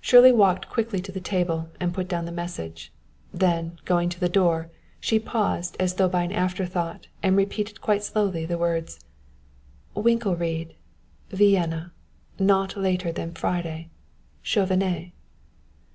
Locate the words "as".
5.78-5.96